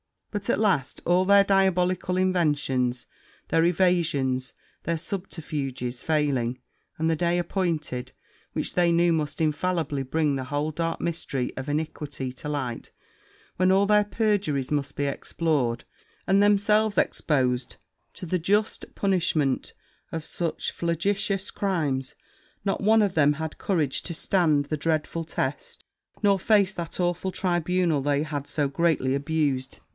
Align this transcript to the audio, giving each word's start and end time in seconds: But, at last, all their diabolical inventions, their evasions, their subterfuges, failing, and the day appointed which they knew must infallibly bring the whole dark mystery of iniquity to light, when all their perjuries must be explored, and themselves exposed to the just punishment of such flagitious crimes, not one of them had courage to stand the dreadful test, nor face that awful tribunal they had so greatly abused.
But, 0.31 0.49
at 0.49 0.59
last, 0.59 1.01
all 1.05 1.25
their 1.25 1.43
diabolical 1.43 2.15
inventions, 2.15 3.05
their 3.49 3.65
evasions, 3.65 4.53
their 4.83 4.97
subterfuges, 4.97 6.03
failing, 6.03 6.57
and 6.97 7.07
the 7.09 7.17
day 7.17 7.37
appointed 7.37 8.13
which 8.53 8.73
they 8.73 8.93
knew 8.93 9.11
must 9.11 9.41
infallibly 9.41 10.03
bring 10.03 10.37
the 10.37 10.45
whole 10.45 10.71
dark 10.71 11.01
mystery 11.01 11.53
of 11.57 11.67
iniquity 11.67 12.31
to 12.31 12.49
light, 12.49 12.91
when 13.57 13.71
all 13.73 13.85
their 13.85 14.05
perjuries 14.05 14.71
must 14.71 14.95
be 14.95 15.05
explored, 15.05 15.83
and 16.25 16.41
themselves 16.41 16.97
exposed 16.97 17.75
to 18.13 18.25
the 18.25 18.39
just 18.39 18.85
punishment 18.95 19.73
of 20.13 20.25
such 20.25 20.71
flagitious 20.71 21.51
crimes, 21.51 22.15
not 22.63 22.81
one 22.81 23.01
of 23.01 23.15
them 23.15 23.33
had 23.33 23.57
courage 23.59 24.01
to 24.03 24.13
stand 24.13 24.65
the 24.65 24.77
dreadful 24.77 25.25
test, 25.25 25.83
nor 26.23 26.39
face 26.39 26.73
that 26.73 27.01
awful 27.01 27.31
tribunal 27.31 28.01
they 28.01 28.23
had 28.23 28.47
so 28.47 28.69
greatly 28.69 29.13
abused. 29.13 29.79